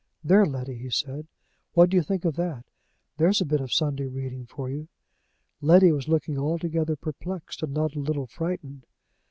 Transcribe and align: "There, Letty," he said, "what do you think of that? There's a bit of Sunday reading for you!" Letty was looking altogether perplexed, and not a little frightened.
"There, 0.23 0.47
Letty," 0.47 0.79
he 0.79 0.89
said, 0.89 1.27
"what 1.73 1.91
do 1.91 1.95
you 1.95 2.01
think 2.01 2.25
of 2.25 2.35
that? 2.35 2.65
There's 3.17 3.39
a 3.39 3.45
bit 3.45 3.61
of 3.61 3.71
Sunday 3.71 4.07
reading 4.07 4.47
for 4.47 4.67
you!" 4.67 4.87
Letty 5.61 5.91
was 5.91 6.07
looking 6.07 6.39
altogether 6.39 6.95
perplexed, 6.95 7.61
and 7.61 7.71
not 7.71 7.93
a 7.93 7.99
little 7.99 8.25
frightened. 8.25 8.87